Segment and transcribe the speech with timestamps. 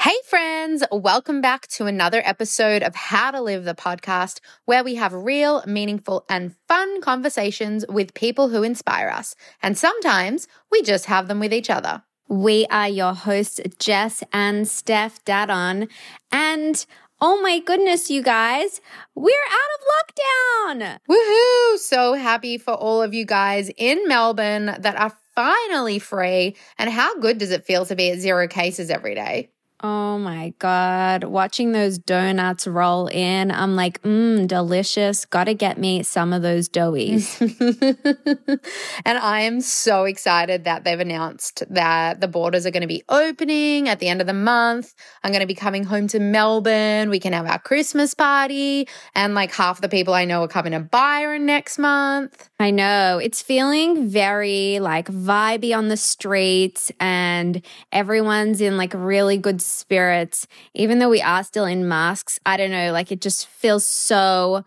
[0.00, 4.94] Hey, friends, welcome back to another episode of How to Live the podcast, where we
[4.94, 9.34] have real, meaningful, and fun conversations with people who inspire us.
[9.62, 12.02] And sometimes we just have them with each other.
[12.30, 15.90] We are your hosts, Jess and Stef Dadon.
[16.32, 16.86] And
[17.20, 18.80] oh my goodness, you guys,
[19.14, 20.98] we're out of lockdown.
[21.10, 21.76] Woohoo!
[21.76, 26.56] So happy for all of you guys in Melbourne that are finally free.
[26.78, 29.50] And how good does it feel to be at zero cases every day?
[29.82, 31.24] Oh my God.
[31.24, 35.24] Watching those donuts roll in, I'm like, mmm, delicious.
[35.24, 37.40] Gotta get me some of those doughies.
[39.06, 43.02] and I am so excited that they've announced that the borders are going to be
[43.08, 44.94] opening at the end of the month.
[45.24, 47.08] I'm going to be coming home to Melbourne.
[47.08, 48.86] We can have our Christmas party.
[49.14, 52.50] And like half the people I know are coming to Byron next month.
[52.58, 53.18] I know.
[53.22, 60.46] It's feeling very like vibey on the streets and everyone's in like really good spirits,
[60.74, 64.64] even though we are still in masks, I don't know, like it just feels so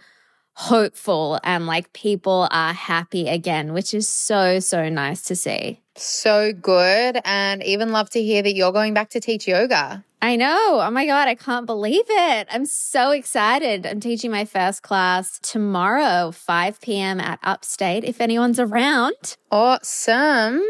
[0.56, 5.82] hopeful and like people are happy again, which is so, so nice to see.
[5.96, 7.20] So good.
[7.26, 10.04] And even love to hear that you're going back to teach yoga.
[10.22, 10.80] I know.
[10.82, 12.48] Oh my God, I can't believe it.
[12.50, 13.86] I'm so excited.
[13.86, 17.20] I'm teaching my first class tomorrow, 5 p.m.
[17.20, 19.36] at Upstate, if anyone's around.
[19.52, 20.64] Awesome.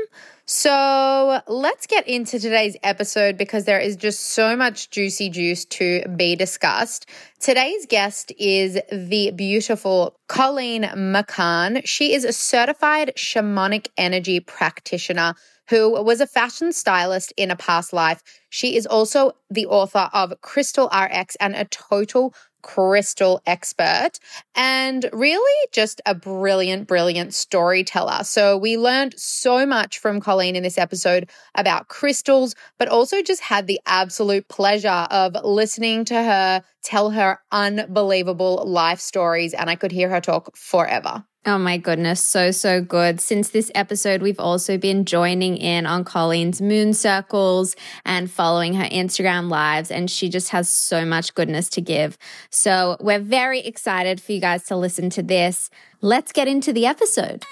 [0.45, 6.03] So let's get into today's episode because there is just so much juicy juice to
[6.17, 7.09] be discussed.
[7.39, 11.81] Today's guest is the beautiful Colleen McCann.
[11.85, 15.35] She is a certified shamanic energy practitioner
[15.69, 18.21] who was a fashion stylist in a past life.
[18.49, 22.33] She is also the author of Crystal RX and a total
[22.63, 24.13] crystal expert
[24.55, 28.23] and really just a brilliant, brilliant storyteller.
[28.23, 33.41] So we learned so much from Colleen in this episode about crystals, but also just
[33.41, 39.53] had the absolute pleasure of listening to her tell her unbelievable life stories.
[39.53, 41.25] And I could hear her talk forever.
[41.45, 43.19] Oh my goodness, so, so good.
[43.19, 48.85] Since this episode, we've also been joining in on Colleen's moon circles and following her
[48.85, 52.17] Instagram lives, and she just has so much goodness to give.
[52.49, 55.69] So we're very excited for you guys to listen to this.
[55.99, 57.43] Let's get into the episode.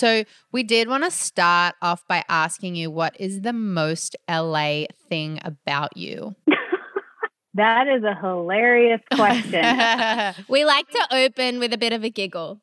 [0.00, 4.84] So, we did want to start off by asking you what is the most LA
[5.10, 6.34] thing about you?
[7.54, 9.62] that is a hilarious question.
[10.48, 12.62] we like to open with a bit of a giggle.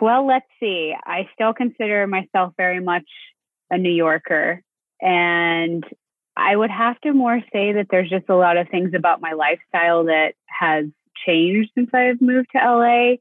[0.00, 0.94] Well, let's see.
[1.04, 3.04] I still consider myself very much
[3.70, 4.62] a New Yorker.
[5.02, 5.84] And
[6.38, 9.32] I would have to more say that there's just a lot of things about my
[9.32, 10.86] lifestyle that has
[11.26, 13.16] changed since I've moved to LA.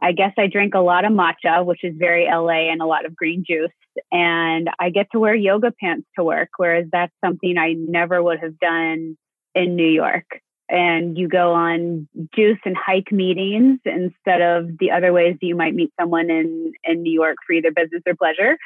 [0.00, 3.06] I guess I drink a lot of matcha, which is very LA, and a lot
[3.06, 3.70] of green juice.
[4.10, 8.40] And I get to wear yoga pants to work, whereas that's something I never would
[8.40, 9.16] have done
[9.54, 10.26] in New York.
[10.68, 15.54] And you go on juice and hike meetings instead of the other ways that you
[15.54, 18.56] might meet someone in, in New York for either business or pleasure.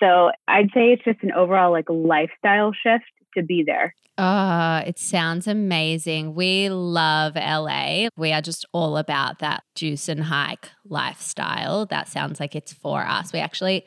[0.00, 3.04] So I'd say it's just an overall like lifestyle shift
[3.36, 3.94] to be there.
[4.16, 6.34] Oh, it sounds amazing.
[6.34, 8.08] We love LA.
[8.16, 11.86] We are just all about that juice and hike lifestyle.
[11.86, 13.32] That sounds like it's for us.
[13.32, 13.84] We actually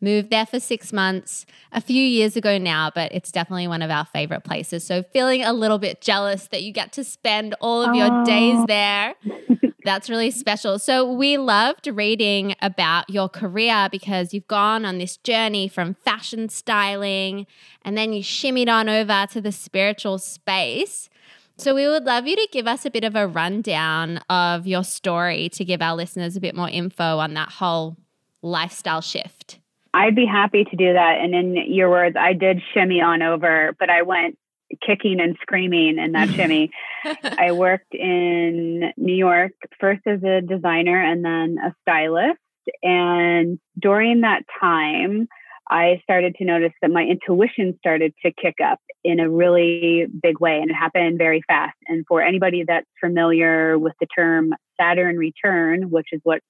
[0.00, 3.90] moved there for six months a few years ago now, but it's definitely one of
[3.90, 4.82] our favorite places.
[4.84, 8.64] So, feeling a little bit jealous that you get to spend all of your days
[8.66, 9.14] there.
[9.86, 10.80] That's really special.
[10.80, 16.48] So, we loved reading about your career because you've gone on this journey from fashion
[16.48, 17.46] styling
[17.82, 21.08] and then you shimmied on over to the spiritual space.
[21.56, 24.82] So, we would love you to give us a bit of a rundown of your
[24.82, 27.96] story to give our listeners a bit more info on that whole
[28.42, 29.60] lifestyle shift.
[29.94, 31.20] I'd be happy to do that.
[31.20, 34.36] And in your words, I did shimmy on over, but I went
[34.84, 36.36] kicking and screaming in that mm-hmm.
[36.36, 36.70] shimmy.
[37.38, 42.40] I worked in New York first as a designer and then a stylist.
[42.82, 45.28] And during that time,
[45.68, 50.40] I started to notice that my intuition started to kick up in a really big
[50.40, 51.76] way, and it happened very fast.
[51.88, 56.40] And for anybody that's familiar with the term Saturn return, which is what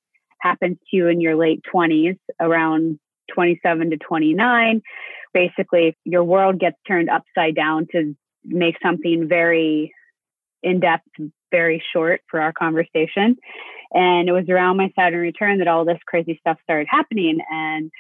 [0.41, 2.99] happens to you in your late 20s around
[3.35, 4.83] 27 to 29.
[5.33, 9.93] Basically, your world gets turned upside down to make something very
[10.63, 11.07] in depth,
[11.51, 13.37] very short for our conversation.
[13.93, 17.39] And it was around my Saturn return that all this crazy stuff started happening.
[17.51, 17.91] And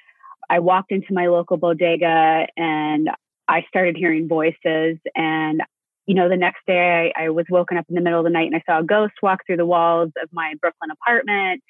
[0.51, 3.11] I walked into my local bodega and
[3.49, 5.63] I started hearing voices and
[6.07, 8.31] you know, the next day I, I was woken up in the middle of the
[8.31, 11.63] night and I saw a ghost walk through the walls of my Brooklyn apartment.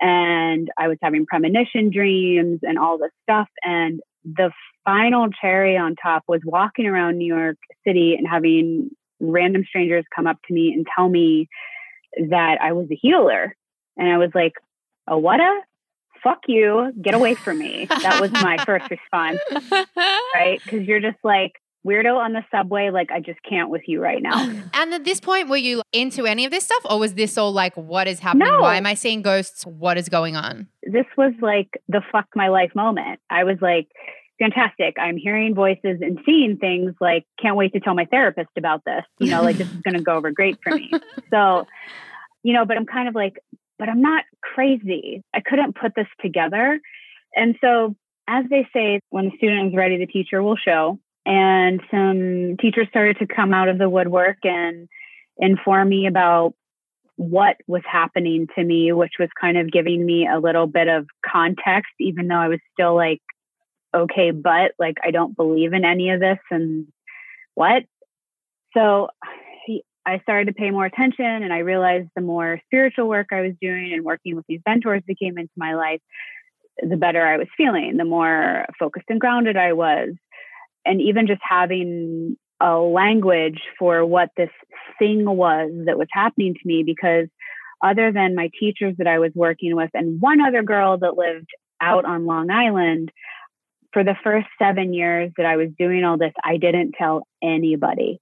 [0.00, 3.48] And I was having premonition dreams and all this stuff.
[3.62, 4.50] And the
[4.84, 8.90] final cherry on top was walking around New York City and having
[9.20, 11.48] random strangers come up to me and tell me
[12.30, 13.56] that I was a healer.
[13.96, 14.54] And I was like,
[15.06, 15.60] a what a?
[16.22, 17.86] Fuck you, get away from me.
[17.86, 19.40] That was my first response.
[20.34, 20.60] Right?
[20.62, 21.52] Because you're just like,
[21.86, 24.50] weirdo on the subway, like I just can't with you right now.
[24.74, 27.52] And at this point, were you into any of this stuff, or was this all
[27.52, 28.48] like, what is happening?
[28.48, 28.62] No.
[28.62, 29.64] Why am I seeing ghosts?
[29.64, 30.68] What is going on?
[30.82, 33.20] This was like the fuck my life moment.
[33.30, 33.88] I was like,
[34.38, 34.96] fantastic.
[34.98, 39.04] I'm hearing voices and seeing things like, can't wait to tell my therapist about this.
[39.18, 40.90] You know, like this is going to go over great for me.
[41.30, 41.66] So,
[42.42, 43.38] you know, but I'm kind of like,
[43.78, 45.22] but I'm not crazy.
[45.32, 46.78] I couldn't put this together.
[47.34, 47.94] And so,
[48.28, 50.98] as they say, when the student is ready, the teacher will show.
[51.24, 54.88] And some teachers started to come out of the woodwork and
[55.38, 56.54] inform me about
[57.16, 61.06] what was happening to me, which was kind of giving me a little bit of
[61.24, 63.20] context, even though I was still like,
[63.94, 66.86] okay, but like, I don't believe in any of this and
[67.54, 67.84] what.
[68.74, 69.08] So
[70.04, 73.52] I started to pay more attention and I realized the more spiritual work I was
[73.60, 76.00] doing and working with these mentors that came into my life,
[76.82, 80.14] the better I was feeling, the more focused and grounded I was.
[80.84, 84.50] And even just having a language for what this
[84.98, 87.28] thing was that was happening to me, because
[87.82, 91.50] other than my teachers that I was working with and one other girl that lived
[91.80, 93.10] out on Long Island,
[93.92, 98.20] for the first seven years that I was doing all this, I didn't tell anybody.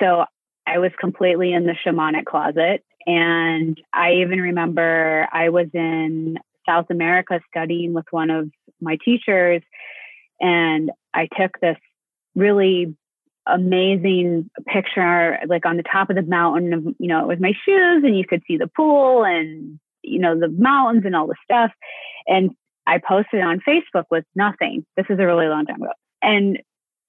[0.00, 0.24] So
[0.66, 2.84] I was completely in the shamanic closet.
[3.06, 8.50] And I even remember I was in South America studying with one of
[8.80, 9.62] my teachers,
[10.40, 11.78] and I took this
[12.34, 12.96] really
[13.46, 17.52] amazing picture, like on the top of the mountain of, you know, it was my
[17.64, 21.36] shoes, and you could see the pool and, you know, the mountains and all the
[21.44, 21.70] stuff.
[22.26, 22.50] And
[22.86, 24.84] I posted on Facebook with nothing.
[24.96, 25.92] This is a really long time ago.
[26.22, 26.58] And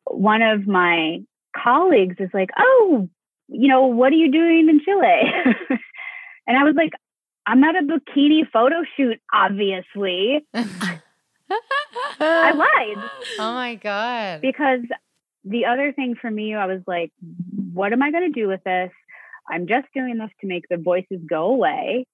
[0.06, 1.20] one of my
[1.56, 3.10] colleagues is like, Oh,
[3.48, 5.22] you know, what are you doing in Chile?
[6.48, 6.92] and I was like,
[7.46, 10.46] I'm at a bikini photo shoot, obviously.
[11.50, 13.10] I lied.
[13.40, 14.42] Oh my God.
[14.42, 14.82] Because
[15.44, 17.12] the other thing for me, I was like,
[17.74, 18.92] what am I going to do with this?
[19.50, 22.08] I'm just doing this to make the voices go away.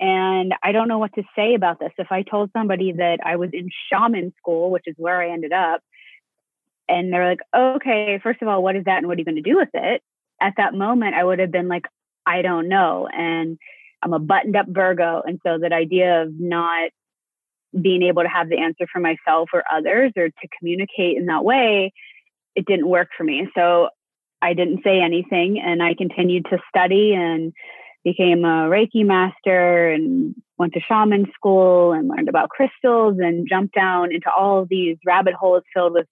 [0.00, 1.90] And I don't know what to say about this.
[1.98, 5.52] If I told somebody that I was in shaman school, which is where I ended
[5.52, 5.82] up,
[6.88, 9.34] and they're like, okay, first of all, what is that and what are you going
[9.34, 10.02] to do with it?
[10.40, 11.86] At that moment, I would have been like,
[12.24, 13.08] I don't know.
[13.12, 13.58] And
[14.02, 15.22] I'm a buttoned up Virgo.
[15.26, 16.90] And so that idea of not
[17.78, 21.44] being able to have the answer for myself or others or to communicate in that
[21.44, 21.92] way,
[22.54, 23.48] it didn't work for me.
[23.54, 23.88] So
[24.40, 27.52] I didn't say anything and I continued to study and
[28.04, 33.74] became a Reiki master and went to shaman school and learned about crystals and jumped
[33.74, 36.06] down into all these rabbit holes filled with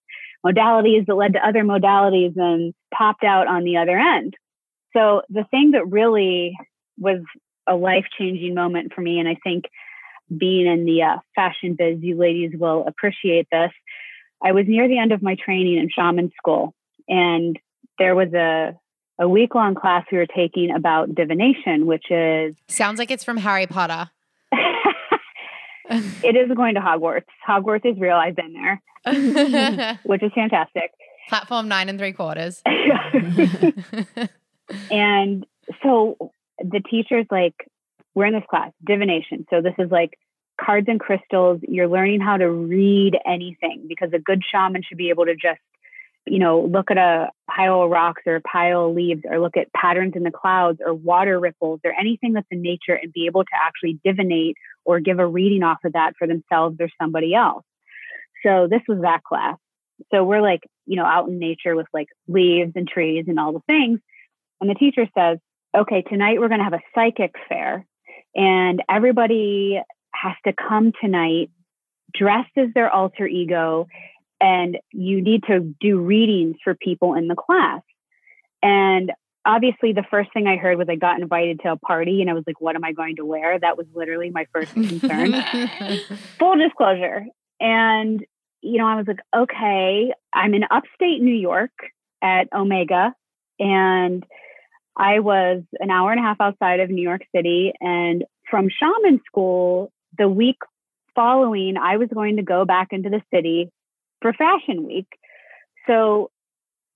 [0.44, 4.35] modalities that led to other modalities and popped out on the other end.
[4.94, 6.56] So the thing that really
[6.99, 7.20] was
[7.67, 9.64] a life changing moment for me, and I think
[10.34, 13.70] being in the uh, fashion biz, you ladies will appreciate this.
[14.43, 16.75] I was near the end of my training in shaman school,
[17.08, 17.58] and
[17.99, 18.78] there was a
[19.19, 23.39] a week long class we were taking about divination, which is sounds like it's from
[23.39, 24.10] Harry Potter.
[25.91, 27.24] it is going to Hogwarts.
[27.46, 28.17] Hogwarts is real.
[28.17, 28.82] I've been there,
[30.05, 30.91] which is fantastic.
[31.29, 32.62] Platform nine and three quarters.
[34.91, 35.46] and
[35.82, 36.17] so
[36.58, 37.55] the teacher's like,
[38.17, 39.46] we're in this class, divination.
[39.51, 40.19] So this is like
[40.58, 41.61] cards and crystals.
[41.69, 45.61] You're learning how to read anything because a good shaman should be able to just,
[46.27, 49.58] you know, look at a pile of rocks or a pile of leaves or look
[49.58, 53.27] at patterns in the clouds or water ripples or anything that's in nature and be
[53.27, 54.55] able to actually divinate
[54.87, 57.65] or give a reading off of that for themselves or somebody else.
[58.43, 59.58] So this was that class.
[60.11, 63.53] So we're like, you know, out in nature with like leaves and trees and all
[63.53, 64.01] the things.
[64.58, 65.39] And the teacher says,
[65.77, 67.85] okay, tonight we're going to have a psychic fair
[68.36, 69.81] and everybody
[70.14, 71.50] has to come tonight
[72.14, 73.86] dressed as their alter ego
[74.40, 77.81] and you need to do readings for people in the class.
[78.62, 79.10] And
[79.44, 82.34] obviously the first thing I heard was I got invited to a party and I
[82.34, 83.58] was like, what am I going to wear?
[83.58, 85.34] That was literally my first concern.
[86.38, 87.24] Full disclosure.
[87.58, 88.24] And,
[88.60, 91.72] you know, I was like, okay, I'm in upstate New York
[92.22, 93.14] at Omega
[93.58, 94.24] and
[94.96, 97.72] I was an hour and a half outside of New York City.
[97.81, 100.58] And from shaman school, the week
[101.15, 103.70] following, I was going to go back into the city
[104.22, 105.08] for fashion week.
[105.86, 106.31] So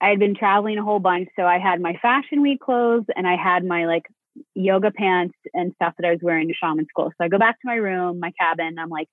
[0.01, 1.29] I had been traveling a whole bunch.
[1.37, 4.07] So I had my fashion week clothes and I had my like
[4.55, 7.11] yoga pants and stuff that I was wearing to shaman school.
[7.19, 8.79] So I go back to my room, my cabin.
[8.79, 9.09] I'm like,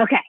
[0.00, 0.20] okay.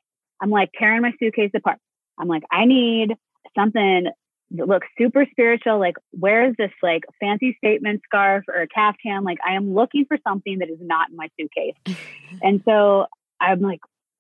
[0.42, 1.78] I'm like tearing my suitcase apart.
[2.18, 3.16] I'm like, I need
[3.56, 4.08] something
[4.52, 5.80] looks super spiritual.
[5.80, 9.24] Like, where is this like fancy statement scarf or a caftan?
[9.24, 11.76] Like, I am looking for something that is not in my suitcase.
[12.42, 13.08] and so
[13.40, 13.80] I'm like,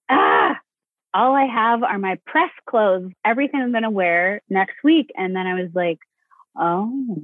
[0.09, 0.57] ah,
[1.13, 5.11] all I have are my press clothes, everything I'm going to wear next week.
[5.15, 5.99] And then I was like,
[6.57, 7.23] oh,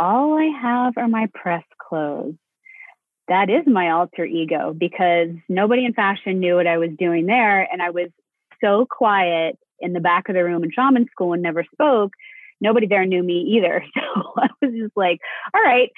[0.00, 2.34] all I have are my press clothes.
[3.28, 7.60] That is my alter ego because nobody in fashion knew what I was doing there.
[7.70, 8.08] And I was
[8.60, 12.12] so quiet in the back of the room in shaman school and never spoke.
[12.60, 13.84] Nobody there knew me either.
[13.94, 15.20] So I was just like,
[15.54, 15.90] all right.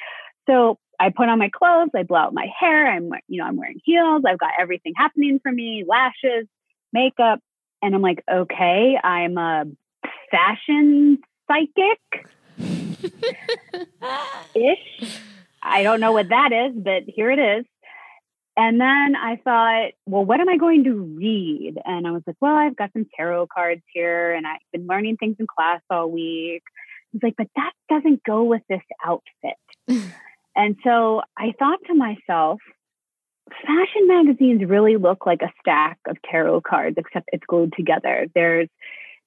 [0.49, 3.57] So I put on my clothes, I blow out my hair, I'm you know, I'm
[3.57, 6.47] wearing heels, I've got everything happening for me, lashes,
[6.93, 7.41] makeup.
[7.83, 9.65] And I'm like, okay, I'm a
[10.31, 12.01] fashion psychic
[14.55, 15.21] ish.
[15.63, 17.65] I don't know what that is, but here it is.
[18.61, 21.77] And then I thought, well, what am I going to read?
[21.83, 25.17] And I was like, well, I've got some tarot cards here and I've been learning
[25.17, 26.63] things in class all week.
[26.67, 29.57] I was like, but that doesn't go with this outfit.
[30.55, 32.61] and so I thought to myself,
[33.67, 38.27] fashion magazines really look like a stack of tarot cards, except it's glued together.
[38.35, 38.69] There's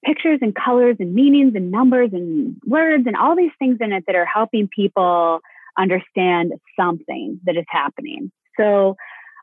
[0.05, 4.03] pictures and colors and meanings and numbers and words and all these things in it
[4.05, 5.39] that are helping people
[5.75, 8.31] understand something that is happening.
[8.59, 8.95] So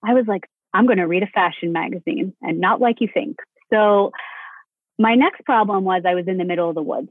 [0.04, 3.36] I was like, I'm going to read a fashion magazine and not like you think.
[3.72, 4.12] So
[4.98, 7.10] my next problem was I was in the middle of the woods.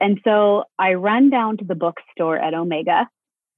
[0.00, 3.08] And so I run down to the bookstore at Omega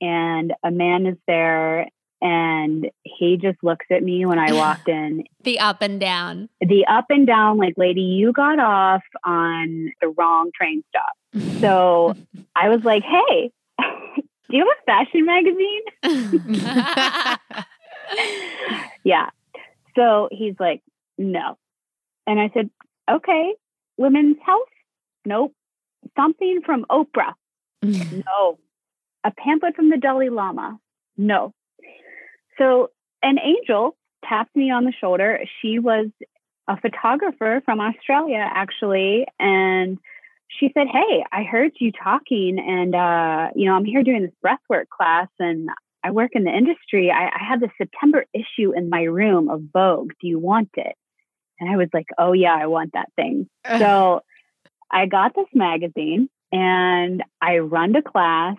[0.01, 1.89] and a man is there
[2.21, 5.25] and he just looks at me when I walked in.
[5.43, 6.49] the up and down.
[6.61, 11.61] The up and down, like, lady, you got off on the wrong train stop.
[11.61, 12.17] So
[12.57, 15.83] I was like, hey, do you have a fashion magazine?
[19.05, 19.31] yeah.
[19.97, 20.83] So he's like,
[21.17, 21.59] no.
[22.27, 22.71] And I said,
[23.11, 23.55] okay,
[23.97, 24.69] women's health?
[25.25, 25.55] Nope.
[26.17, 27.35] Something from Oprah?
[27.83, 28.59] no.
[29.25, 30.79] A pamphlet from the Dalai Lama?
[31.17, 31.53] No.
[32.59, 32.91] So
[33.23, 33.97] an angel
[34.29, 35.41] tapped me on the shoulder.
[35.61, 36.07] She was
[36.69, 39.27] a photographer from Australia, actually.
[39.39, 39.99] And
[40.49, 44.33] she said, Hey, I heard you talking, and, uh, you know, I'm here doing this
[44.45, 45.69] breathwork class, and
[46.05, 47.11] I work in the industry.
[47.11, 50.13] I, I have the September issue in my room of Vogue.
[50.21, 50.95] Do you want it?
[51.61, 53.49] And I was like, Oh, yeah, I want that thing.
[53.79, 54.21] so
[54.91, 58.57] I got this magazine and I run to class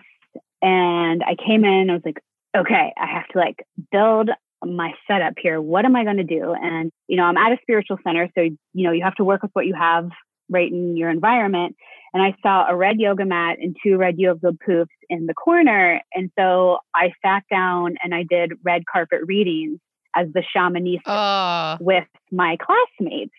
[0.62, 1.90] and I came in.
[1.90, 2.20] I was like,
[2.56, 4.30] okay, I have to like build
[4.64, 5.60] my setup here.
[5.60, 6.52] What am I going to do?
[6.52, 8.28] And, you know, I'm at a spiritual center.
[8.36, 10.10] So, you know, you have to work with what you have
[10.48, 11.76] right in your environment.
[12.12, 16.00] And I saw a red yoga mat and two red yoga poofs in the corner.
[16.12, 19.78] And so I sat down and I did red carpet readings
[20.14, 21.12] as the shamanist oh.
[21.12, 21.78] Ah.
[21.80, 23.34] with my classmates.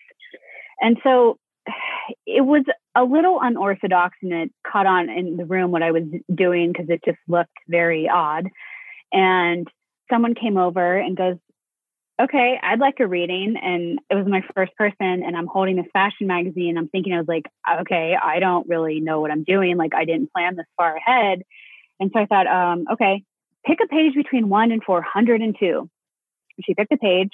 [0.80, 1.38] And so
[2.26, 2.64] it was
[2.96, 6.88] a little unorthodox and it caught on in the room what I was doing because
[6.88, 8.48] it just looked very odd.
[9.12, 9.68] And
[10.10, 11.36] someone came over and goes,
[12.24, 13.56] okay, I'd like a reading.
[13.60, 16.76] And it was my first person, and I'm holding this fashion magazine.
[16.78, 17.46] I'm thinking, I was like,
[17.80, 19.76] okay, I don't really know what I'm doing.
[19.76, 21.42] Like, I didn't plan this far ahead.
[22.00, 23.22] And so I thought, um, okay,
[23.66, 25.90] pick a page between one and 402.
[26.64, 27.32] She picked a page,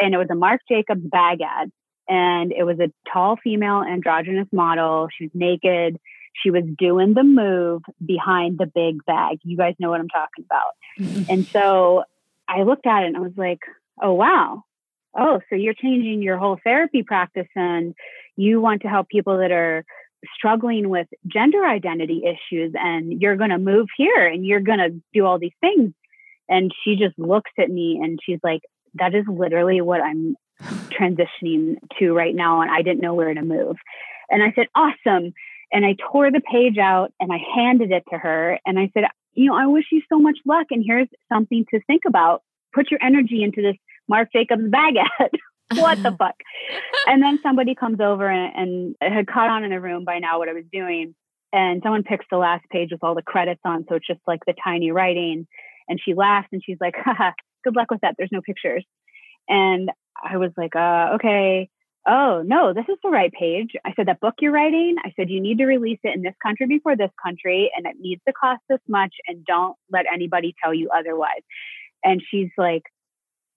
[0.00, 1.70] and it was a Marc Jacobs bag ad.
[2.08, 5.08] And it was a tall female androgynous model.
[5.16, 5.98] She was naked
[6.42, 9.38] she was doing the move behind the big bag.
[9.42, 11.28] You guys know what I'm talking about.
[11.28, 12.04] and so
[12.48, 13.60] I looked at it and I was like,
[14.02, 14.62] oh, wow.
[15.18, 17.94] Oh, so you're changing your whole therapy practice and
[18.36, 19.84] you want to help people that are
[20.36, 25.00] struggling with gender identity issues and you're going to move here and you're going to
[25.12, 25.92] do all these things.
[26.48, 28.62] And she just looks at me and she's like,
[28.94, 30.36] that is literally what I'm
[30.90, 32.62] transitioning to right now.
[32.62, 33.76] And I didn't know where to move.
[34.30, 35.32] And I said, awesome.
[35.72, 38.58] And I tore the page out and I handed it to her.
[38.64, 40.68] And I said, You know, I wish you so much luck.
[40.70, 42.42] And here's something to think about.
[42.72, 43.76] Put your energy into this
[44.08, 45.30] Marc Jacobs bag ad.
[45.78, 46.34] what the fuck?
[47.06, 50.38] And then somebody comes over and, and had caught on in the room by now
[50.38, 51.14] what I was doing.
[51.52, 53.84] And someone picks the last page with all the credits on.
[53.88, 55.46] So it's just like the tiny writing.
[55.88, 57.32] And she laughs and she's like, haha,
[57.64, 58.14] good luck with that.
[58.18, 58.84] There's no pictures.
[59.48, 59.90] And
[60.22, 61.70] I was like, uh, okay
[62.08, 65.28] oh no this is the right page i said that book you're writing i said
[65.28, 68.32] you need to release it in this country before this country and it needs to
[68.32, 71.42] cost this much and don't let anybody tell you otherwise
[72.04, 72.82] and she's like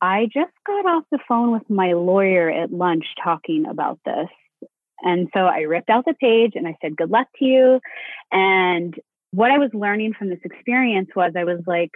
[0.02, 4.30] i just got off the phone with my lawyer at lunch talking about this
[5.04, 7.80] And so I ripped out the page and I said, Good luck to you.
[8.32, 8.96] And
[9.32, 11.92] what I was learning from this experience was I was like,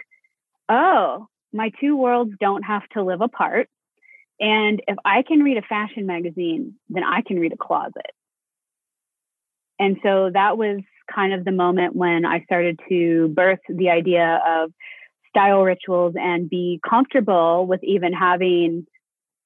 [0.68, 3.68] Oh, my two worlds don't have to live apart.
[4.40, 8.12] And if I can read a fashion magazine, then I can read a closet.
[9.78, 10.80] And so that was
[11.14, 14.72] kind of the moment when I started to birth the idea of
[15.36, 18.86] style rituals and be comfortable with even having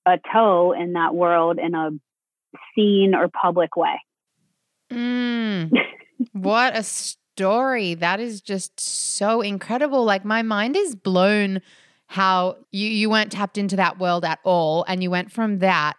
[0.06, 1.90] a toe in that world in a
[2.75, 4.00] seen or public way.
[4.92, 5.73] Mm,
[6.32, 7.94] what a story.
[7.94, 10.04] That is just so incredible.
[10.04, 11.61] Like my mind is blown
[12.06, 15.97] how you you weren't tapped into that world at all and you went from that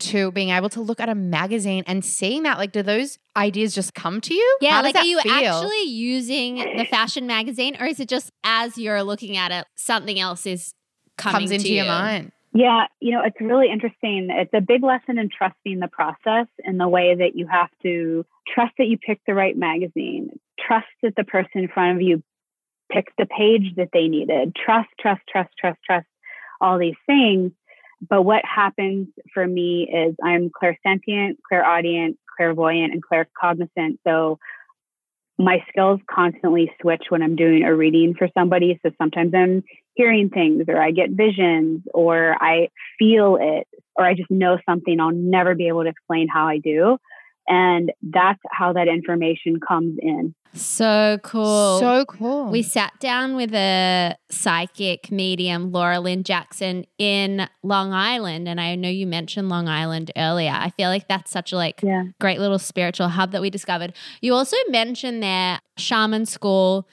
[0.00, 3.74] to being able to look at a magazine and seeing that like do those ideas
[3.74, 4.58] just come to you?
[4.60, 5.32] Yeah like are you feel?
[5.32, 10.18] actually using the fashion magazine or is it just as you're looking at it something
[10.18, 10.74] else is
[11.16, 11.76] coming comes into you?
[11.76, 12.32] your mind.
[12.52, 14.28] Yeah you know it's really interesting.
[14.30, 18.24] It's a big lesson in trusting the process and the way that you have to
[18.52, 20.38] trust that you picked the right magazine.
[20.58, 22.22] Trust that the person in front of you
[22.90, 24.56] picked the page that they needed.
[24.56, 26.06] Trust trust trust trust trust
[26.60, 27.52] all these things
[28.08, 33.98] but what happens for me is I'm clairsentient, clairaudient, clairvoyant, and claircognizant.
[34.06, 34.38] So
[35.38, 38.78] my skills constantly switch when I'm doing a reading for somebody.
[38.82, 39.64] So sometimes I'm
[39.94, 43.66] hearing things, or I get visions, or I feel it,
[43.96, 46.98] or I just know something I'll never be able to explain how I do.
[47.52, 50.36] And that's how that information comes in.
[50.52, 51.80] So cool.
[51.80, 52.46] So cool.
[52.46, 58.48] We sat down with a psychic medium, Laura Lynn Jackson, in Long Island.
[58.48, 60.52] And I know you mentioned Long Island earlier.
[60.54, 62.04] I feel like that's such a like yeah.
[62.20, 63.94] great little spiritual hub that we discovered.
[64.20, 66.88] You also mentioned there shaman school.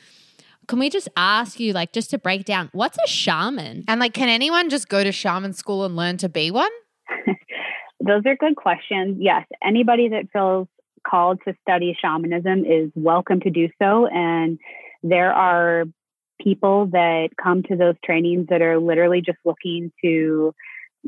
[0.68, 3.86] Can we just ask you, like, just to break down, what's a shaman?
[3.88, 6.72] And like, can anyone just go to shaman school and learn to be one?
[8.00, 9.18] Those are good questions.
[9.20, 10.68] Yes, anybody that feels
[11.06, 14.08] called to study shamanism is welcome to do so.
[14.08, 14.60] And
[15.04, 15.86] there are
[16.42, 20.54] people that come to those trainings that are literally just looking to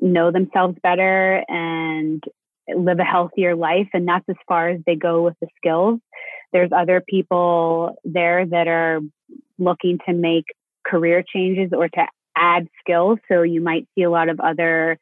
[0.02, 2.24] know themselves better and
[2.76, 3.90] live a healthier life.
[3.94, 6.00] And that's as far as they go with the skills.
[6.52, 9.02] There's other people there that are
[9.58, 10.46] looking to make
[10.86, 13.20] career changes or to add skills.
[13.28, 14.98] So you might see a lot of other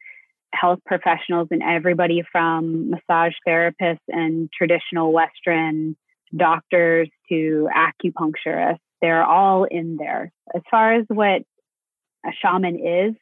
[0.54, 5.96] health professionals and everybody from massage therapists and traditional Western
[6.36, 8.80] doctors to acupuncturists.
[9.02, 10.32] They're all in there.
[10.56, 11.44] As far as what
[12.26, 13.16] a shaman is,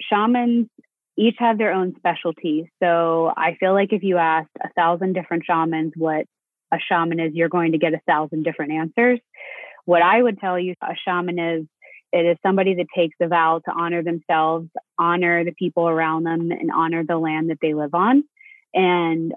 [0.00, 0.68] shamans
[1.16, 2.70] each have their own specialty.
[2.82, 6.26] So I feel like if you asked a thousand different shamans what
[6.72, 9.20] a shaman is, you're going to get a thousand different answers.
[9.84, 11.66] What I would tell you a shaman is
[12.14, 16.52] it is somebody that takes a vow to honor themselves, honor the people around them,
[16.52, 18.22] and honor the land that they live on.
[18.72, 19.32] And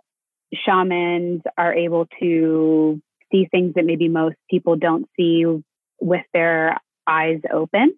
[0.54, 5.44] shamans are able to see things that maybe most people don't see
[6.00, 7.96] with their eyes open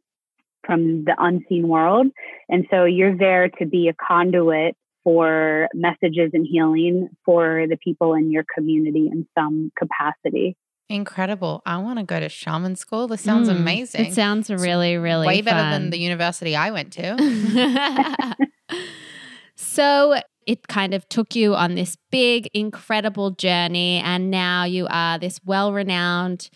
[0.66, 2.08] from the unseen world.
[2.48, 8.14] And so you're there to be a conduit for messages and healing for the people
[8.14, 10.56] in your community in some capacity.
[10.90, 11.62] Incredible.
[11.68, 13.08] I want to go to shaman school.
[13.08, 14.08] This sounds mm, amazing.
[14.08, 15.46] It sounds really, really way fun.
[15.46, 18.36] better than the university I went to.
[19.56, 23.98] so it kind of took you on this big, incredible journey.
[23.98, 26.50] And now you are this well renowned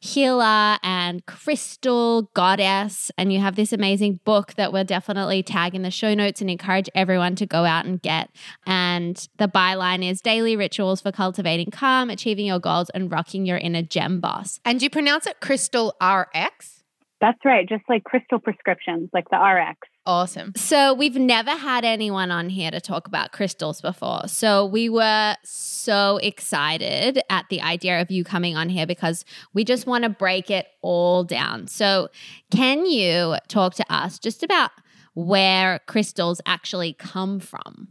[0.00, 3.10] healer and crystal goddess.
[3.16, 6.50] And you have this amazing book that we'll definitely tag in the show notes and
[6.50, 8.30] encourage everyone to go out and get.
[8.66, 13.58] And the byline is daily rituals for cultivating calm, achieving your goals, and rocking your
[13.58, 14.58] inner gem boss.
[14.64, 16.82] And you pronounce it crystal RX?
[17.20, 17.68] That's right.
[17.68, 19.89] Just like crystal prescriptions, like the RX.
[20.06, 20.52] Awesome.
[20.56, 24.28] So, we've never had anyone on here to talk about crystals before.
[24.28, 29.62] So, we were so excited at the idea of you coming on here because we
[29.62, 31.66] just want to break it all down.
[31.66, 32.08] So,
[32.50, 34.70] can you talk to us just about
[35.12, 37.88] where crystals actually come from?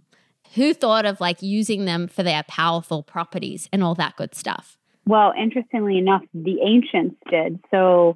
[0.55, 4.77] Who thought of like using them for their powerful properties and all that good stuff?
[5.05, 7.59] Well, interestingly enough, the ancients did.
[7.69, 8.15] So,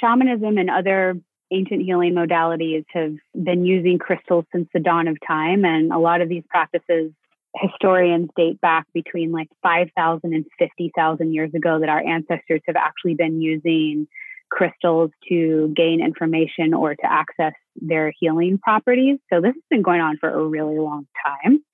[0.00, 5.64] shamanism and other ancient healing modalities have been using crystals since the dawn of time.
[5.64, 7.12] And a lot of these practices,
[7.54, 13.14] historians date back between like 5,000 and 50,000 years ago that our ancestors have actually
[13.14, 14.06] been using
[14.50, 19.18] crystals to gain information or to access their healing properties.
[19.32, 21.64] So this has been going on for a really long time.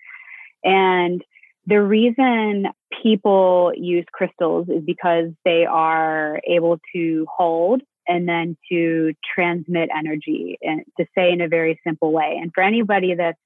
[0.64, 1.22] And
[1.66, 2.66] the reason
[3.02, 10.58] people use crystals is because they are able to hold and then to transmit energy
[10.62, 12.38] and to say in a very simple way.
[12.40, 13.38] And for anybody that's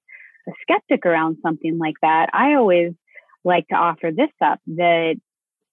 [0.48, 2.92] a skeptic around something like that, I always
[3.44, 5.16] like to offer this up that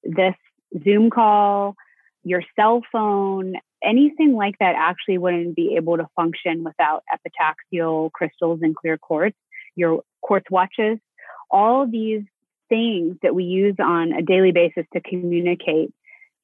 [0.04, 0.36] this
[0.84, 1.76] Zoom call,
[2.24, 8.60] your cell phone, anything like that actually wouldn't be able to function without epitaxial crystals
[8.62, 9.38] and clear quartz.
[9.76, 11.00] Your quartz watches,
[11.50, 12.24] all these
[12.70, 15.94] things that we use on a daily basis to communicate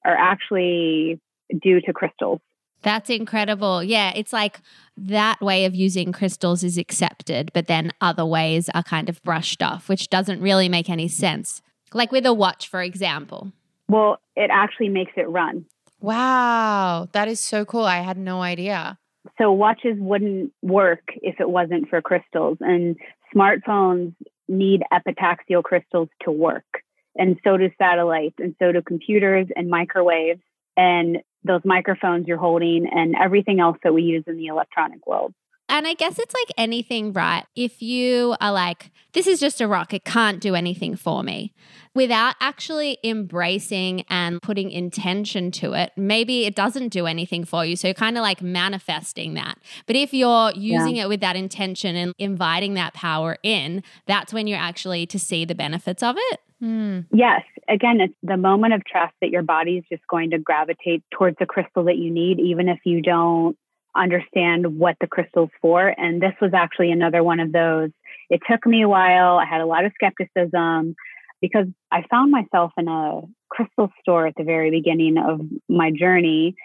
[0.06, 1.20] are actually
[1.62, 2.40] due to crystals.
[2.82, 3.84] That's incredible.
[3.84, 4.62] Yeah, it's like
[4.96, 9.62] that way of using crystals is accepted, but then other ways are kind of brushed
[9.62, 11.62] off, which doesn't really make any sense.
[11.94, 13.52] Like with a watch, for example.
[13.90, 15.66] Well, it actually makes it run.
[16.00, 17.84] Wow, that is so cool.
[17.84, 18.98] I had no idea.
[19.38, 22.96] So, watches wouldn't work if it wasn't for crystals, and
[23.36, 24.14] smartphones
[24.48, 26.84] need epitaxial crystals to work.
[27.16, 30.40] And so do satellites, and so do computers and microwaves.
[30.78, 35.34] And those microphones you're holding and everything else that we use in the electronic world.
[35.70, 37.46] And I guess it's like anything, right?
[37.56, 41.54] If you are like, this is just a rock, it can't do anything for me,
[41.94, 47.76] without actually embracing and putting intention to it, maybe it doesn't do anything for you.
[47.76, 49.60] So you're kind of like manifesting that.
[49.86, 51.04] But if you're using yeah.
[51.04, 55.46] it with that intention and inviting that power in, that's when you're actually to see
[55.46, 56.40] the benefits of it.
[56.60, 57.02] Hmm.
[57.14, 57.42] Yes.
[57.70, 61.38] Again, it's the moment of trust that your body is just going to gravitate towards
[61.40, 63.56] the crystal that you need, even if you don't
[63.96, 65.88] understand what the crystal's for.
[65.88, 67.90] And this was actually another one of those.
[68.30, 69.38] It took me a while.
[69.38, 70.96] I had a lot of skepticism
[71.42, 76.56] because I found myself in a crystal store at the very beginning of my journey.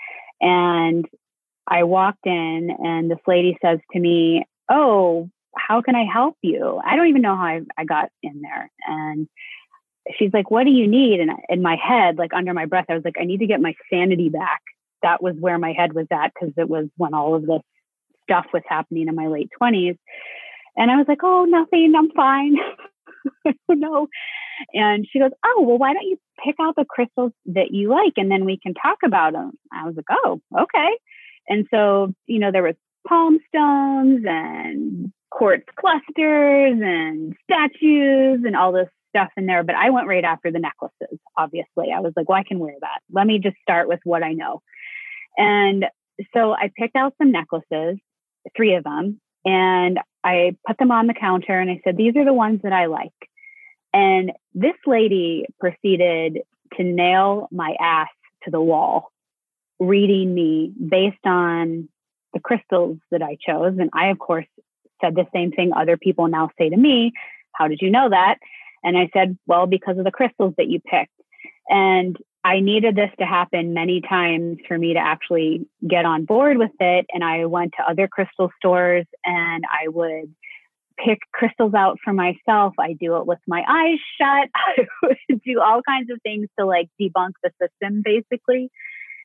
[0.40, 1.06] And
[1.66, 6.80] I walked in, and this lady says to me, Oh, how can I help you?
[6.84, 8.70] I don't even know how I, I got in there.
[8.86, 9.28] And
[10.18, 11.20] she's like, What do you need?
[11.20, 13.60] And in my head, like under my breath, I was like, I need to get
[13.60, 14.60] my sanity back.
[15.04, 17.62] That was where my head was at because it was when all of this
[18.24, 19.96] stuff was happening in my late 20s.
[20.76, 22.56] And I was like, Oh, nothing, I'm fine.
[23.68, 24.08] no.
[24.72, 28.14] And she goes, Oh, well, why don't you pick out the crystals that you like
[28.16, 29.52] and then we can talk about them?
[29.72, 30.98] I was like, Oh, okay.
[31.48, 32.74] And so, you know, there was
[33.06, 39.90] palm stones and quartz clusters and statues and all this stuff in there, but I
[39.90, 41.92] went right after the necklaces, obviously.
[41.94, 43.00] I was like, well, I can wear that.
[43.12, 44.62] Let me just start with what I know.
[45.36, 45.86] And
[46.32, 47.98] so I picked out some necklaces,
[48.56, 52.24] three of them, and I put them on the counter and I said, these are
[52.24, 53.12] the ones that I like.
[53.92, 56.38] And this lady proceeded
[56.76, 58.08] to nail my ass
[58.44, 59.12] to the wall,
[59.78, 61.88] reading me based on
[62.32, 63.76] the crystals that I chose.
[63.78, 64.46] And I, of course,
[65.00, 67.12] said the same thing other people now say to me.
[67.52, 68.36] How did you know that?
[68.82, 71.12] And I said, well, because of the crystals that you picked.
[71.68, 76.58] And I needed this to happen many times for me to actually get on board
[76.58, 77.06] with it.
[77.12, 80.34] And I went to other crystal stores and I would
[81.02, 82.74] pick crystals out for myself.
[82.78, 84.50] I do it with my eyes shut.
[84.54, 88.70] I would do all kinds of things to like debunk the system basically.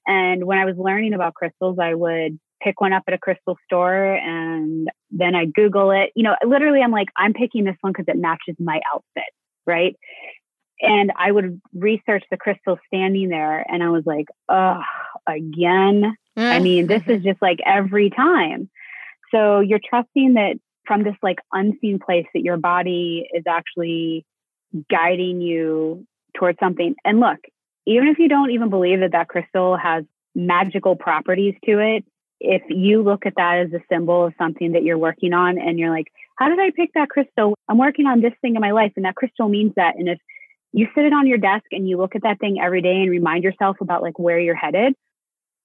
[0.07, 3.57] And when I was learning about crystals, I would pick one up at a crystal
[3.65, 6.11] store and then I Google it.
[6.15, 9.31] You know, literally, I'm like, I'm picking this one because it matches my outfit
[9.69, 9.95] right?
[10.81, 14.81] And I would research the crystal standing there, and I was like, oh,
[15.27, 16.15] again.
[16.37, 16.63] I mm.
[16.63, 18.69] mean, this is just like every time.
[19.31, 24.25] So you're trusting that from this like unseen place that your body is actually
[24.89, 26.95] guiding you towards something.
[27.03, 27.39] And look,
[27.85, 30.03] even if you don't even believe that that crystal has
[30.35, 32.05] magical properties to it,
[32.39, 35.77] if you look at that as a symbol of something that you're working on and
[35.77, 37.53] you're like, how did I pick that crystal?
[37.67, 39.95] I'm working on this thing in my life and that crystal means that.
[39.97, 40.19] And if
[40.71, 43.09] you sit it on your desk and you look at that thing every day and
[43.09, 44.93] remind yourself about like where you're headed,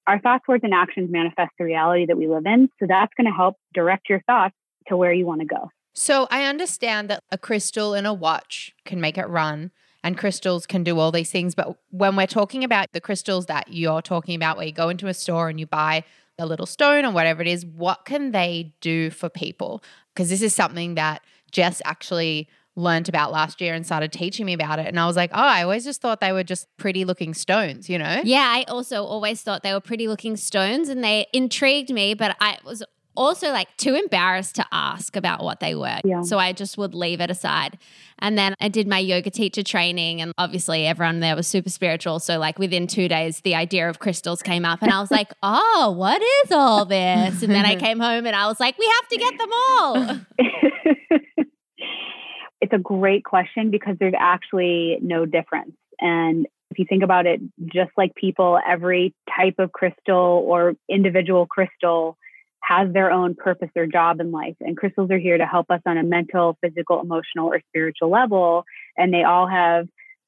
[0.06, 2.68] our thoughts, words, and actions manifest the reality that we live in.
[2.80, 4.54] So that's going to help direct your thoughts
[4.88, 5.70] to where you want to go.
[5.94, 9.70] So I understand that a crystal in a watch can make it run
[10.02, 11.54] and crystals can do all these things.
[11.54, 15.06] But when we're talking about the crystals that you're talking about, where you go into
[15.06, 16.04] a store and you buy
[16.38, 19.82] a little stone or whatever it is, what can they do for people?
[20.12, 24.52] Because this is something that Jess actually learned about last year and started teaching me
[24.52, 24.86] about it.
[24.86, 27.88] And I was like, oh, I always just thought they were just pretty looking stones,
[27.88, 28.20] you know?
[28.24, 32.36] Yeah, I also always thought they were pretty looking stones and they intrigued me, but
[32.40, 32.82] I was
[33.16, 36.00] also like too embarrassed to ask about what they were.
[36.04, 36.22] Yeah.
[36.22, 37.78] So I just would leave it aside.
[38.18, 42.20] And then I did my yoga teacher training, and obviously everyone there was super spiritual.
[42.20, 45.32] So, like, within two days, the idea of crystals came up, and I was like,
[45.42, 47.42] oh, what is all this?
[47.42, 50.20] And then I came home and I was like, we have to get them all.
[52.60, 55.74] it's a great question because there's actually no difference.
[56.00, 61.46] And if you think about it, just like people, every type of crystal or individual
[61.46, 62.16] crystal
[62.60, 64.56] has their own purpose or job in life.
[64.60, 68.64] And crystals are here to help us on a mental, physical, emotional, or spiritual level.
[68.96, 69.86] And they all have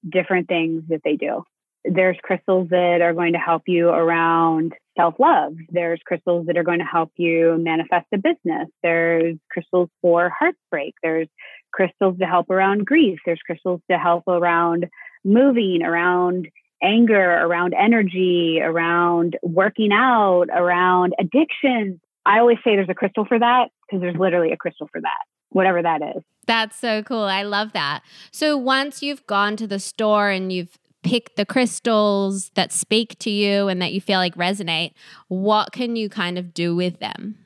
[0.09, 1.45] different things that they do.
[1.85, 5.55] There's crystals that are going to help you around self love.
[5.69, 8.69] There's crystals that are going to help you manifest a business.
[8.83, 10.95] There's crystals for heartbreak.
[11.03, 11.29] There's
[11.73, 13.19] crystals to help around grief.
[13.25, 14.87] There's crystals to help around
[15.25, 16.49] moving, around
[16.83, 22.01] anger, around energy, around working out, around addictions.
[22.25, 25.25] I always say there's a crystal for that because there's literally a crystal for that,
[25.51, 26.23] whatever that is.
[26.47, 27.23] That's so cool.
[27.23, 28.03] I love that.
[28.31, 33.31] So once you've gone to the store and you've picked the crystals that speak to
[33.31, 34.93] you and that you feel like resonate,
[35.29, 37.37] what can you kind of do with them?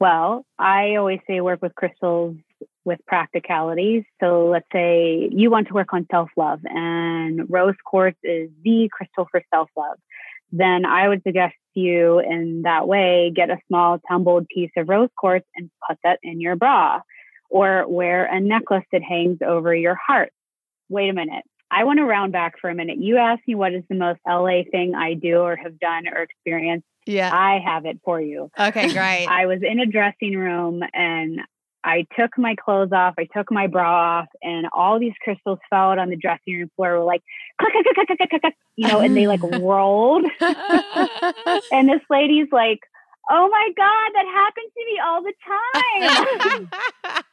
[0.00, 2.36] Well, I always say work with crystals
[2.84, 4.04] with practicalities.
[4.20, 8.88] So let's say you want to work on self love and rose quartz is the
[8.90, 9.98] crystal for self love.
[10.50, 15.10] Then I would suggest you in that way get a small tumbled piece of rose
[15.16, 17.00] quartz and put that in your bra
[17.50, 20.32] or wear a necklace that hangs over your heart.
[20.88, 21.44] Wait a minute.
[21.70, 22.98] I want to round back for a minute.
[22.98, 26.22] You asked me what is the most LA thing I do or have done or
[26.22, 26.86] experienced.
[27.06, 27.30] Yeah.
[27.32, 28.50] I have it for you.
[28.58, 29.26] Okay, great.
[29.30, 31.40] I was in a dressing room and
[31.84, 35.90] I took my clothes off, I took my bra off, and all these crystals fell
[35.92, 36.98] out on the dressing room floor.
[36.98, 37.22] Were like,
[37.60, 40.26] click, click, click, click, click, click, you know, and they like rolled.
[40.40, 42.80] and this lady's like,
[43.30, 45.34] "Oh my god, that happens to me all the
[47.04, 47.28] time."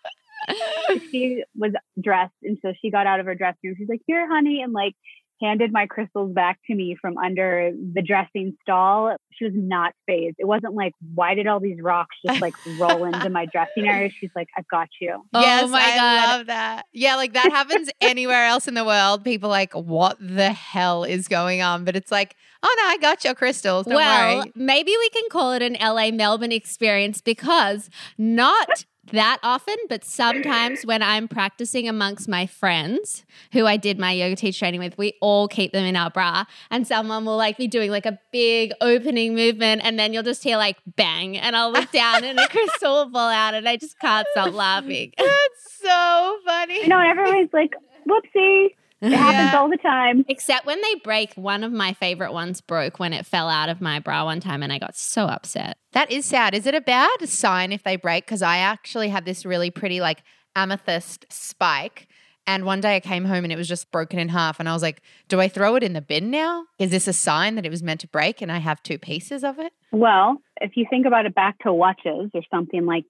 [1.12, 1.72] she was
[2.02, 3.76] dressed, and so she got out of her dressing room.
[3.78, 4.96] She's like, "Here, honey," and like
[5.42, 9.16] handed my crystals back to me from under the dressing stall.
[9.34, 10.36] She was not phased.
[10.40, 14.10] It wasn't like, why did all these rocks just like roll into my dressing area?
[14.10, 15.24] She's like, I've got you.
[15.34, 16.38] Oh yes, oh my god, I God.
[16.38, 16.86] love that.
[16.94, 19.24] Yeah, like that happens anywhere else in the world.
[19.24, 21.84] People like, what the hell is going on?
[21.84, 23.86] But it's like, oh no, I got your crystals.
[23.86, 24.52] Don't well, worry.
[24.56, 30.86] maybe we can call it an LA Melbourne experience because not that often, but sometimes
[30.86, 35.14] when I'm practicing amongst my friends who I did my yoga teacher training with, we
[35.22, 38.72] all keep them in our bra, and someone will like be doing like a big
[38.82, 42.48] opening movement, and then you'll just hear like bang, and I'll look down and a
[42.50, 45.14] crystal will fall out, and I just can't stop laughing.
[45.18, 46.82] That's so funny.
[46.82, 47.74] You know, and everybody's like,
[48.08, 48.70] whoopsie.
[49.06, 49.60] It happens Yeah.
[49.60, 50.26] all the time.
[50.28, 53.82] Except when they break, one of my favorite ones broke when it fell out of
[53.82, 55.78] my bra one time, and I got so upset.
[55.94, 56.54] That is sad.
[56.54, 58.26] Is it a bad sign if they break?
[58.26, 60.24] Because I actually had this really pretty like
[60.56, 62.08] amethyst spike.
[62.48, 64.60] And one day I came home and it was just broken in half.
[64.60, 66.66] And I was like, do I throw it in the bin now?
[66.78, 69.44] Is this a sign that it was meant to break and I have two pieces
[69.44, 69.74] of it?
[69.92, 73.06] Well, if you think about it back to watches or something like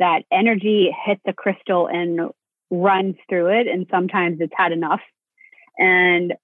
[0.00, 2.30] that, energy hits a crystal and
[2.72, 3.68] runs through it.
[3.68, 5.00] And sometimes it's had enough.
[5.80, 6.34] And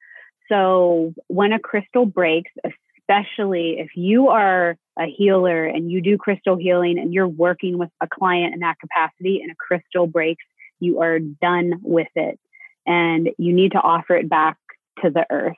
[0.48, 6.56] so when a crystal breaks, especially if you are a healer and you do crystal
[6.56, 10.44] healing and you're working with a client in that capacity and a crystal breaks,
[10.80, 12.40] you are done with it
[12.86, 14.56] and you need to offer it back
[15.02, 15.56] to the earth.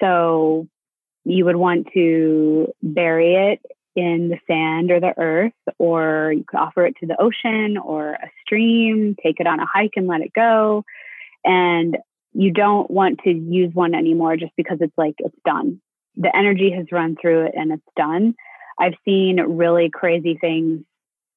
[0.00, 0.66] So
[1.24, 3.60] you would want to bury it
[3.96, 8.14] in the sand or the earth, or you could offer it to the ocean or
[8.14, 10.84] a stream, take it on a hike and let it go.
[11.44, 11.96] And
[12.34, 15.80] you don't want to use one anymore just because it's like it's done.
[16.16, 18.34] The energy has run through it and it's done.
[18.78, 20.84] I've seen really crazy things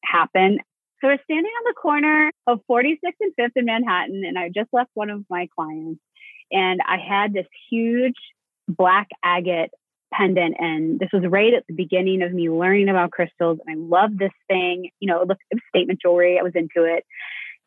[0.04, 0.60] happen.
[1.00, 4.70] So we're standing on the corner of 46th and 5th in Manhattan, and I just
[4.74, 6.02] left one of my clients,
[6.52, 8.16] and I had this huge
[8.68, 9.70] black agate
[10.12, 13.80] pendant, and this was right at the beginning of me learning about crystals, and I
[13.80, 14.90] loved this thing.
[15.00, 16.40] You know, it looked it was statement jewelry.
[16.40, 17.06] I was into it,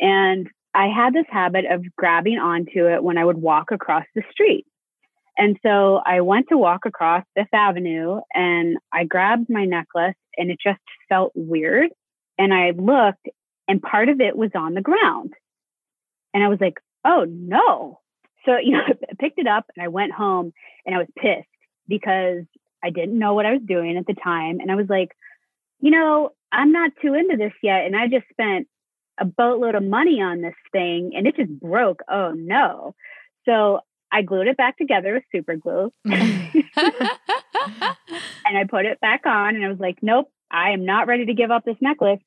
[0.00, 4.22] and I had this habit of grabbing onto it when I would walk across the
[4.30, 4.66] street.
[5.37, 10.50] And so I went to walk across Fifth Avenue and I grabbed my necklace and
[10.50, 11.90] it just felt weird.
[12.38, 13.28] And I looked
[13.66, 15.33] and part of it was on the ground.
[16.35, 18.00] And I was like, oh no.
[18.44, 20.52] So, you know, I picked it up and I went home
[20.85, 21.48] and I was pissed
[21.88, 22.44] because
[22.83, 24.61] I didn't know what I was doing at the time.
[24.61, 25.11] And I was like,
[25.80, 27.87] you know, I'm not too into this yet.
[27.87, 28.68] And I just spent
[29.20, 32.00] a boatload of money on this thing and it just broke.
[32.11, 32.94] Oh no.
[33.46, 33.80] So
[34.12, 36.14] I glued it back together with super glue and
[38.59, 41.35] I put it back on and I was like, nope, I am not ready to
[41.35, 42.20] give up this necklace.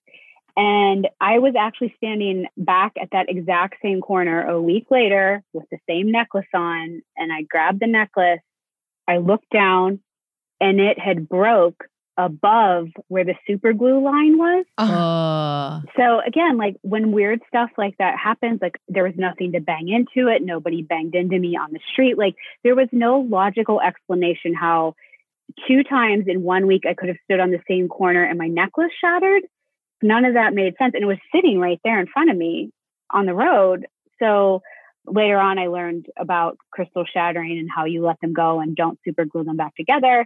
[0.56, 5.66] And I was actually standing back at that exact same corner a week later with
[5.72, 7.02] the same necklace on.
[7.18, 8.40] And I grabbed the necklace.
[9.08, 10.00] I looked down
[10.62, 11.86] and it had broke
[12.18, 14.66] above where the super glue line was.
[14.78, 15.82] oh.
[15.98, 19.90] So again, like when weird stuff like that happens, like there was nothing to bang
[19.90, 20.42] into it.
[20.42, 22.18] Nobody banged into me on the street.
[22.18, 24.96] Like there was no logical explanation how
[25.68, 28.48] two times in one week I could have stood on the same corner and my
[28.48, 29.44] necklace shattered.
[30.02, 30.94] None of that made sense.
[30.96, 32.72] And it was sitting right there in front of me
[33.10, 33.88] on the road.
[34.20, 34.62] So
[35.06, 39.00] later on, I learned about crystal shattering and how you let them go and don't
[39.06, 40.26] super glue them back together.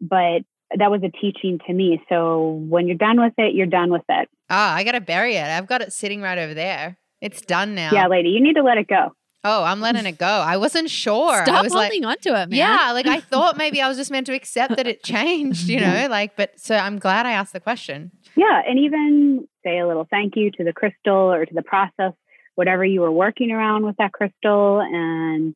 [0.00, 0.42] But
[0.76, 2.00] that was a teaching to me.
[2.08, 4.28] So when you're done with it, you're done with it.
[4.50, 5.44] Ah, I got to bury it.
[5.44, 6.98] I've got it sitting right over there.
[7.20, 7.90] It's done now.
[7.92, 9.12] Yeah, lady, you need to let it go.
[9.48, 10.26] Oh, I'm letting it go.
[10.26, 11.44] I wasn't sure.
[11.44, 12.52] Stop I was holding like, onto it, man.
[12.52, 15.80] Yeah, like I thought maybe I was just meant to accept that it changed, you
[15.80, 18.10] know, like, but so I'm glad I asked the question.
[18.36, 18.60] Yeah.
[18.66, 22.12] And even say a little thank you to the crystal or to the process,
[22.56, 24.80] whatever you were working around with that crystal.
[24.80, 25.54] And